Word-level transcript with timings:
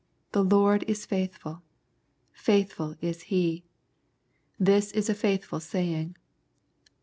"The 0.31 0.43
Lord 0.43 0.83
is 0.87 1.05
faithful." 1.05 1.61
"Faithful 2.33 2.95
is 3.01 3.21
He." 3.29 3.65
"This 4.59 4.91
is 4.93 5.11
a 5.11 5.13
faithful 5.13 5.59
saying." 5.59 6.15